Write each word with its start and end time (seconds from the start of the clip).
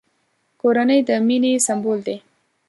کورنۍ 0.61 0.99
د 1.07 1.09
مینې 1.27 1.53
سمبول 1.67 1.99
دی! 2.07 2.17